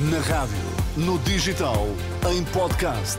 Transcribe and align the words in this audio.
Na 0.00 0.20
rádio, 0.20 0.56
no 0.96 1.18
digital, 1.18 1.88
em 2.30 2.44
podcast. 2.44 3.16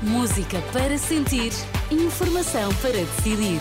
Música 0.00 0.62
para 0.72 0.96
sentir, 0.96 1.52
informação 1.90 2.72
para 2.74 2.92
decidir. 2.92 3.60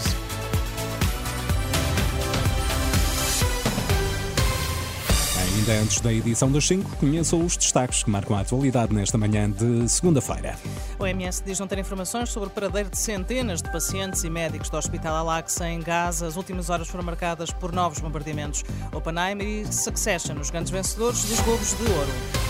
Ainda 5.36 5.82
antes 5.82 6.00
da 6.00 6.14
edição 6.14 6.52
das 6.52 6.68
5, 6.68 6.98
conheçam 6.98 7.44
os 7.44 7.58
destaques 7.58 8.04
que 8.04 8.12
marcam 8.12 8.38
a 8.38 8.42
atualidade 8.42 8.94
nesta 8.94 9.18
manhã 9.18 9.50
de 9.50 9.90
segunda-feira. 9.90 10.56
O 11.00 11.04
OMS 11.06 11.42
diz 11.44 11.60
não 11.60 11.66
ter 11.66 11.80
informações 11.80 12.30
sobre 12.30 12.50
o 12.50 12.52
paradeiro 12.52 12.92
de 12.92 13.00
centenas 13.00 13.64
de 13.64 13.72
pacientes 13.72 14.24
e 14.24 14.30
médicos 14.30 14.70
do 14.70 14.78
Hospital 14.78 15.16
Al-Aqsa 15.16 15.68
em 15.68 15.80
Gaza. 15.80 16.28
As 16.28 16.36
últimas 16.36 16.70
horas 16.70 16.88
foram 16.88 17.04
marcadas 17.04 17.50
por 17.50 17.72
novos 17.72 17.98
bombardeamentos. 17.98 18.64
Oppenheimer 18.92 19.48
e 19.48 19.74
Succession, 19.74 20.36
os 20.40 20.52
grandes 20.52 20.72
vencedores 20.72 21.24
dos 21.24 21.40
Globos 21.40 21.74
de 21.74 21.84
Ouro. 21.84 22.43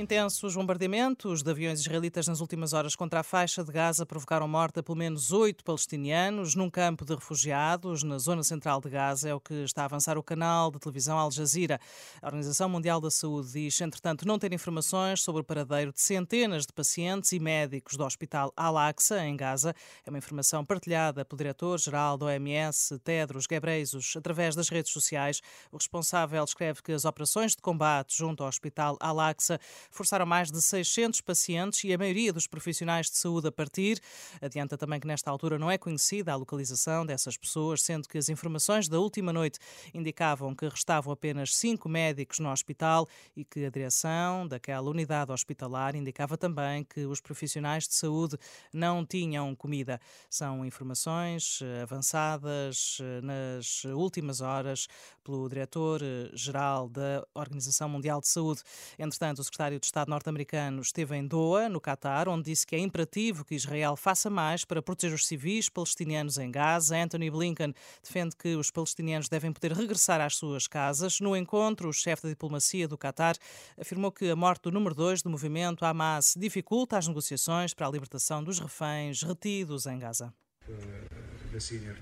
Intensos 0.00 0.56
bombardeamentos 0.56 1.42
de 1.42 1.50
aviões 1.50 1.80
israelitas 1.80 2.26
nas 2.26 2.40
últimas 2.40 2.72
horas 2.72 2.96
contra 2.96 3.20
a 3.20 3.22
faixa 3.22 3.62
de 3.62 3.70
Gaza 3.70 4.06
provocaram 4.06 4.48
morte 4.48 4.80
a 4.80 4.82
pelo 4.82 4.96
menos 4.96 5.30
oito 5.30 5.62
palestinianos 5.62 6.54
num 6.54 6.70
campo 6.70 7.04
de 7.04 7.14
refugiados 7.14 8.02
na 8.02 8.16
zona 8.16 8.42
central 8.42 8.80
de 8.80 8.88
Gaza. 8.88 9.28
É 9.28 9.34
o 9.34 9.38
que 9.38 9.52
está 9.62 9.82
a 9.82 9.84
avançar 9.84 10.16
o 10.16 10.22
canal 10.22 10.70
de 10.70 10.78
televisão 10.78 11.18
Al 11.18 11.30
Jazeera. 11.30 11.78
A 12.22 12.28
Organização 12.28 12.66
Mundial 12.66 12.98
da 12.98 13.10
Saúde 13.10 13.52
diz, 13.52 13.78
entretanto, 13.82 14.26
não 14.26 14.38
ter 14.38 14.50
informações 14.54 15.20
sobre 15.20 15.42
o 15.42 15.44
paradeiro 15.44 15.92
de 15.92 16.00
centenas 16.00 16.64
de 16.64 16.72
pacientes 16.72 17.32
e 17.32 17.38
médicos 17.38 17.98
do 17.98 18.02
Hospital 18.02 18.54
Al-Aqsa, 18.56 19.22
em 19.26 19.36
Gaza. 19.36 19.74
É 20.06 20.08
uma 20.08 20.16
informação 20.16 20.64
partilhada 20.64 21.26
pelo 21.26 21.36
diretor-geral 21.36 22.16
do 22.16 22.24
OMS, 22.24 22.98
Tedros 23.00 23.46
Ghebreyesus, 23.46 24.14
através 24.16 24.56
das 24.56 24.70
redes 24.70 24.92
sociais. 24.92 25.42
O 25.70 25.76
responsável 25.76 26.42
escreve 26.42 26.82
que 26.82 26.92
as 26.92 27.04
operações 27.04 27.54
de 27.54 27.60
combate 27.60 28.16
junto 28.16 28.42
ao 28.42 28.48
Hospital 28.48 28.96
Al-Aqsa 28.98 29.60
forçaram 29.90 30.26
mais 30.26 30.50
de 30.50 30.60
600 30.60 31.20
pacientes 31.20 31.84
e 31.84 31.92
a 31.92 31.98
maioria 31.98 32.32
dos 32.32 32.46
profissionais 32.46 33.10
de 33.10 33.16
saúde 33.16 33.48
a 33.48 33.52
partir. 33.52 34.00
Adianta 34.40 34.78
também 34.78 35.00
que 35.00 35.06
nesta 35.06 35.30
altura 35.30 35.58
não 35.58 35.70
é 35.70 35.76
conhecida 35.76 36.32
a 36.32 36.36
localização 36.36 37.04
dessas 37.04 37.36
pessoas, 37.36 37.82
sendo 37.82 38.08
que 38.08 38.18
as 38.18 38.28
informações 38.28 38.88
da 38.88 38.98
última 38.98 39.32
noite 39.32 39.58
indicavam 39.92 40.54
que 40.54 40.68
restavam 40.68 41.12
apenas 41.12 41.54
cinco 41.54 41.88
médicos 41.88 42.38
no 42.38 42.50
hospital 42.50 43.08
e 43.36 43.44
que 43.44 43.64
a 43.64 43.70
direção 43.70 44.46
daquela 44.46 44.88
unidade 44.88 45.32
hospitalar 45.32 45.94
indicava 45.94 46.36
também 46.36 46.84
que 46.84 47.04
os 47.06 47.20
profissionais 47.20 47.86
de 47.86 47.94
saúde 47.94 48.36
não 48.72 49.04
tinham 49.04 49.54
comida. 49.54 50.00
São 50.28 50.64
informações 50.64 51.60
eh, 51.62 51.82
avançadas 51.82 52.98
eh, 53.00 53.20
nas 53.20 53.84
últimas 53.84 54.40
horas 54.40 54.86
pelo 55.22 55.48
diretor-geral 55.48 56.88
da 56.88 57.26
Organização 57.34 57.88
Mundial 57.88 58.20
de 58.20 58.28
Saúde. 58.28 58.62
Entretanto, 58.98 59.40
o 59.40 59.44
secretário 59.44 59.69
secretário 59.70 59.78
de 59.78 59.86
Estado 59.86 60.08
norte-americano 60.08 60.82
esteve 60.82 61.16
em 61.16 61.26
Doha, 61.26 61.68
no 61.68 61.80
Catar, 61.80 62.28
onde 62.28 62.44
disse 62.50 62.66
que 62.66 62.74
é 62.74 62.78
imperativo 62.78 63.44
que 63.44 63.54
Israel 63.54 63.94
faça 63.96 64.28
mais 64.28 64.64
para 64.64 64.82
proteger 64.82 65.14
os 65.14 65.26
civis 65.26 65.68
palestinianos 65.68 66.38
em 66.38 66.50
Gaza. 66.50 66.96
Anthony 66.96 67.30
Blinken 67.30 67.72
defende 68.02 68.34
que 68.36 68.56
os 68.56 68.70
palestinianos 68.70 69.28
devem 69.28 69.52
poder 69.52 69.72
regressar 69.72 70.20
às 70.20 70.36
suas 70.36 70.66
casas. 70.66 71.20
No 71.20 71.36
encontro, 71.36 71.88
o 71.88 71.92
chefe 71.92 72.24
da 72.24 72.28
diplomacia 72.30 72.88
do 72.88 72.98
Catar 72.98 73.36
afirmou 73.78 74.10
que 74.10 74.28
a 74.28 74.36
morte 74.36 74.62
do 74.62 74.72
número 74.72 74.94
2 74.94 75.22
do 75.22 75.30
movimento 75.30 75.84
Hamas 75.84 76.34
dificulta 76.36 76.98
as 76.98 77.06
negociações 77.06 77.72
para 77.72 77.86
a 77.86 77.90
libertação 77.90 78.42
dos 78.42 78.58
reféns 78.58 79.22
retidos 79.22 79.86
em 79.86 79.98
Gaza. 79.98 80.34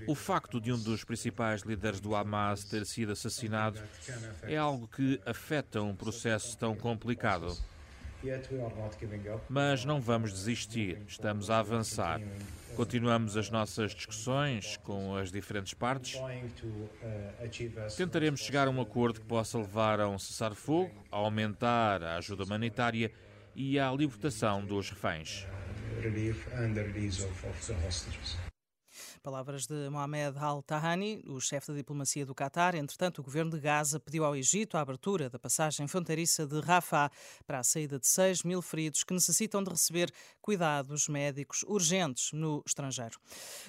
O 0.07 0.15
facto 0.15 0.59
de 0.59 0.71
um 0.71 0.77
dos 0.77 1.03
principais 1.03 1.61
líderes 1.61 1.99
do 1.99 2.15
Hamas 2.15 2.63
ter 2.63 2.85
sido 2.85 3.11
assassinado 3.11 3.79
é 4.43 4.57
algo 4.57 4.87
que 4.87 5.19
afeta 5.25 5.81
um 5.81 5.95
processo 5.95 6.57
tão 6.57 6.75
complicado. 6.75 7.57
Mas 9.49 9.85
não 9.85 10.01
vamos 10.01 10.33
desistir, 10.33 11.01
estamos 11.07 11.49
a 11.49 11.59
avançar. 11.59 12.19
Continuamos 12.75 13.35
as 13.37 13.49
nossas 13.49 13.93
discussões 13.93 14.77
com 14.77 15.15
as 15.15 15.31
diferentes 15.31 15.73
partes. 15.73 16.19
Tentaremos 17.95 18.41
chegar 18.41 18.67
a 18.67 18.71
um 18.71 18.81
acordo 18.81 19.21
que 19.21 19.25
possa 19.25 19.57
levar 19.57 19.99
a 19.99 20.07
um 20.07 20.19
cessar-fogo, 20.19 20.91
a 21.11 21.17
aumentar 21.17 22.03
a 22.03 22.17
ajuda 22.17 22.43
humanitária 22.43 23.11
e 23.55 23.79
à 23.79 23.91
libertação 23.91 24.63
dos 24.63 24.89
reféns. 24.89 25.45
Palavras 29.29 29.67
de 29.67 29.89
Mohamed 29.91 30.39
Al-Tahani, 30.39 31.23
o 31.27 31.39
chefe 31.39 31.67
da 31.67 31.77
diplomacia 31.77 32.25
do 32.25 32.33
Qatar. 32.33 32.73
Entretanto, 32.73 33.19
o 33.19 33.23
governo 33.23 33.51
de 33.51 33.59
Gaza 33.59 33.99
pediu 33.99 34.25
ao 34.25 34.35
Egito 34.35 34.75
a 34.75 34.81
abertura 34.81 35.29
da 35.29 35.37
passagem 35.37 35.87
fronteiriça 35.87 36.47
de 36.47 36.59
Rafah 36.59 37.11
para 37.45 37.59
a 37.59 37.63
saída 37.63 37.99
de 37.99 38.07
6 38.07 38.41
mil 38.41 38.59
feridos 38.59 39.03
que 39.03 39.13
necessitam 39.13 39.63
de 39.63 39.69
receber 39.69 40.11
cuidados 40.41 41.07
médicos 41.07 41.63
urgentes 41.67 42.31
no 42.33 42.63
estrangeiro. 42.65 43.19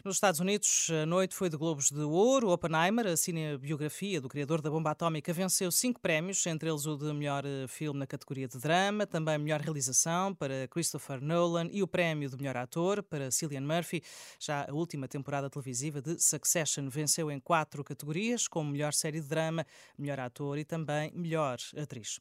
Nos 0.02 0.16
Estados 0.16 0.40
Unidos, 0.40 0.88
a 1.02 1.04
noite 1.04 1.34
foi 1.34 1.50
de 1.50 1.58
Globos 1.58 1.90
de 1.90 2.00
Ouro. 2.00 2.48
Oppenheimer, 2.48 3.08
a 3.08 3.16
cinebiografia 3.18 4.18
do 4.18 4.30
criador 4.30 4.62
da 4.62 4.70
bomba 4.70 4.92
atómica, 4.92 5.30
venceu 5.30 5.70
cinco 5.70 6.00
prémios, 6.00 6.46
entre 6.46 6.70
eles 6.70 6.86
o 6.86 6.96
de 6.96 7.12
melhor 7.12 7.44
eh, 7.44 7.66
filme 7.68 7.98
na 7.98 8.06
categoria 8.06 8.48
de 8.48 8.58
drama, 8.58 9.06
também 9.06 9.36
melhor 9.36 9.60
realização 9.60 10.34
para 10.34 10.66
Christopher 10.68 11.20
Nolan 11.20 11.68
e 11.70 11.82
o 11.82 11.86
prémio 11.86 12.30
de 12.30 12.36
melhor 12.38 12.56
ator 12.56 13.02
para 13.02 13.30
Cillian 13.30 13.60
Murphy. 13.60 14.02
Já 14.38 14.64
a 14.66 14.72
última 14.72 15.06
temporada 15.06 15.49
temporada 15.49 15.49
televisiva 15.50 16.00
de 16.00 16.18
Succession. 16.22 16.88
Venceu 16.88 17.30
em 17.30 17.38
quatro 17.38 17.84
categorias, 17.84 18.48
como 18.48 18.70
melhor 18.70 18.92
série 18.92 19.20
de 19.20 19.28
drama, 19.28 19.66
melhor 19.98 20.20
ator 20.20 20.58
e 20.58 20.64
também 20.64 21.12
melhor 21.14 21.58
atriz. 21.76 22.20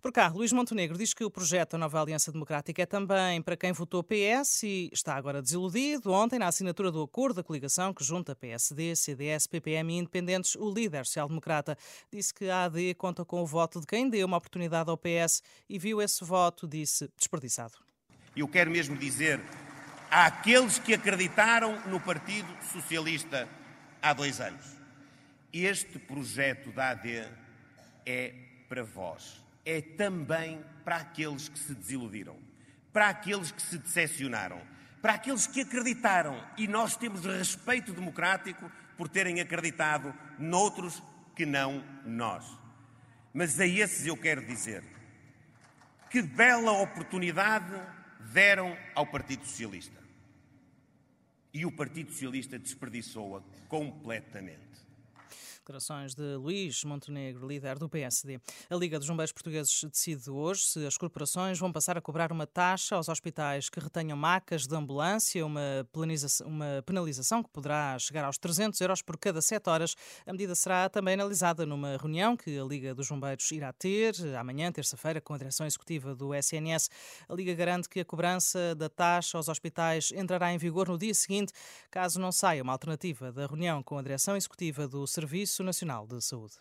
Por 0.00 0.12
cá, 0.12 0.28
Luís 0.28 0.52
Montenegro 0.52 0.96
diz 0.96 1.12
que 1.12 1.24
o 1.24 1.30
projeto 1.30 1.72
da 1.72 1.78
Nova 1.78 2.00
Aliança 2.00 2.30
Democrática 2.30 2.82
é 2.82 2.86
também 2.86 3.42
para 3.42 3.56
quem 3.56 3.72
votou 3.72 4.04
PS 4.04 4.62
e 4.62 4.90
está 4.92 5.16
agora 5.16 5.42
desiludido. 5.42 6.12
Ontem, 6.12 6.38
na 6.38 6.46
assinatura 6.46 6.92
do 6.92 7.02
acordo 7.02 7.36
da 7.36 7.42
coligação 7.42 7.92
que 7.92 8.04
junta 8.04 8.36
PSD, 8.36 8.94
CDS, 8.94 9.46
PPM 9.46 9.94
e 9.94 9.98
Independentes, 9.98 10.54
o 10.54 10.70
líder 10.70 11.04
social-democrata 11.06 11.76
disse 12.12 12.32
que 12.32 12.48
a 12.48 12.64
AD 12.64 12.94
conta 12.94 13.24
com 13.24 13.42
o 13.42 13.46
voto 13.46 13.80
de 13.80 13.86
quem 13.86 14.08
deu 14.08 14.26
uma 14.26 14.36
oportunidade 14.36 14.90
ao 14.90 14.96
PS 14.96 15.42
e 15.68 15.78
viu 15.78 16.00
esse 16.00 16.24
voto, 16.24 16.68
disse, 16.68 17.10
desperdiçado. 17.16 17.74
Eu 18.36 18.46
quero 18.46 18.70
mesmo 18.70 18.96
dizer 18.96 19.40
àqueles 20.10 20.78
que 20.78 20.94
acreditaram 20.94 21.80
no 21.86 22.00
Partido 22.00 22.48
Socialista 22.72 23.48
há 24.02 24.12
dois 24.12 24.40
anos. 24.40 24.64
Este 25.52 25.98
projeto 25.98 26.70
da 26.72 26.90
AD 26.90 27.26
é 28.04 28.34
para 28.68 28.84
vós. 28.84 29.42
É 29.64 29.80
também 29.80 30.64
para 30.84 30.96
aqueles 30.96 31.48
que 31.48 31.58
se 31.58 31.74
desiludiram, 31.74 32.36
para 32.92 33.08
aqueles 33.08 33.50
que 33.50 33.60
se 33.60 33.78
decepcionaram, 33.78 34.60
para 35.02 35.14
aqueles 35.14 35.46
que 35.46 35.60
acreditaram. 35.60 36.42
E 36.56 36.66
nós 36.66 36.96
temos 36.96 37.24
respeito 37.24 37.92
democrático 37.92 38.70
por 38.96 39.08
terem 39.08 39.40
acreditado 39.40 40.14
noutros 40.38 41.02
que 41.34 41.44
não 41.44 41.84
nós. 42.04 42.44
Mas 43.32 43.60
a 43.60 43.66
esses 43.66 44.06
eu 44.06 44.16
quero 44.16 44.44
dizer: 44.44 44.82
que 46.10 46.22
bela 46.22 46.72
oportunidade 46.72 47.74
deram 48.32 48.76
ao 48.94 49.06
Partido 49.06 49.44
Socialista. 49.44 49.98
E 51.52 51.64
o 51.64 51.72
Partido 51.72 52.10
Socialista 52.10 52.58
desperdiçou-a 52.58 53.42
completamente. 53.68 54.58
Declarações 55.68 56.14
de 56.14 56.36
Luís 56.36 56.82
Montenegro, 56.82 57.46
líder 57.46 57.78
do 57.78 57.90
PSD. 57.90 58.40
A 58.70 58.74
Liga 58.74 58.98
dos 58.98 59.06
Bombeiros 59.06 59.32
Portugueses 59.32 59.84
decide 59.84 60.30
hoje 60.30 60.62
se 60.62 60.86
as 60.86 60.96
corporações 60.96 61.58
vão 61.58 61.70
passar 61.70 61.98
a 61.98 62.00
cobrar 62.00 62.32
uma 62.32 62.46
taxa 62.46 62.96
aos 62.96 63.06
hospitais 63.10 63.68
que 63.68 63.78
retenham 63.78 64.16
macas 64.16 64.66
de 64.66 64.74
ambulância, 64.74 65.44
uma, 65.44 65.86
uma 66.46 66.82
penalização 66.86 67.42
que 67.42 67.50
poderá 67.50 67.98
chegar 67.98 68.24
aos 68.24 68.38
300 68.38 68.80
euros 68.80 69.02
por 69.02 69.18
cada 69.18 69.42
7 69.42 69.68
horas. 69.68 69.94
A 70.26 70.32
medida 70.32 70.54
será 70.54 70.88
também 70.88 71.12
analisada 71.12 71.66
numa 71.66 71.98
reunião 71.98 72.34
que 72.34 72.58
a 72.58 72.64
Liga 72.64 72.94
dos 72.94 73.06
Bombeiros 73.10 73.50
irá 73.50 73.70
ter 73.70 74.14
amanhã, 74.38 74.72
terça-feira, 74.72 75.20
com 75.20 75.34
a 75.34 75.38
direção 75.38 75.66
executiva 75.66 76.14
do 76.14 76.34
SNS. 76.34 76.88
A 77.28 77.34
Liga 77.34 77.52
garante 77.52 77.90
que 77.90 78.00
a 78.00 78.06
cobrança 78.06 78.74
da 78.74 78.88
taxa 78.88 79.36
aos 79.36 79.48
hospitais 79.48 80.12
entrará 80.12 80.50
em 80.50 80.56
vigor 80.56 80.88
no 80.88 80.96
dia 80.96 81.12
seguinte, 81.12 81.52
caso 81.90 82.18
não 82.18 82.32
saia 82.32 82.62
uma 82.62 82.72
alternativa 82.72 83.30
da 83.30 83.46
reunião 83.46 83.82
com 83.82 83.98
a 83.98 84.02
direção 84.02 84.34
executiva 84.34 84.88
do 84.88 85.06
Serviço 85.58 85.64
Nacional 85.64 86.06
de 86.06 86.20
Saúde. 86.20 86.54